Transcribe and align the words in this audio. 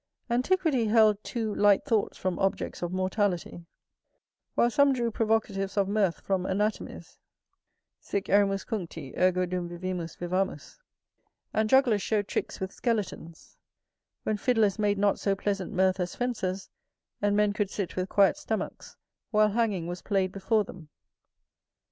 Antiquity 0.31 0.85
held 0.85 1.23
too 1.23 1.53
light 1.53 1.85
thoughts 1.85 2.17
from 2.17 2.39
objects 2.39 2.81
of 2.81 2.91
mortality, 2.91 3.67
while 4.55 4.67
some 4.71 4.93
drew 4.93 5.11
provocatives 5.11 5.77
of 5.77 5.87
mirth 5.87 6.21
from 6.21 6.43
anatomies,[AY] 6.43 7.17
and 11.53 11.69
jugglers 11.69 12.01
showed 12.01 12.27
tricks 12.27 12.59
with 12.59 12.71
skeletons. 12.73 13.57
When 14.23 14.37
fiddlers 14.37 14.79
made 14.79 14.97
not 14.97 15.19
so 15.19 15.35
pleasant 15.35 15.71
mirth 15.71 15.99
as 15.99 16.15
fencers, 16.15 16.71
and 17.21 17.37
men 17.37 17.53
could 17.53 17.69
sit 17.69 17.95
with 17.95 18.09
quiet 18.09 18.37
stomachs, 18.37 18.97
while 19.29 19.49
hanging 19.49 19.85
was 19.85 20.01
played 20.01 20.31
before 20.31 20.63
them. 20.63 20.89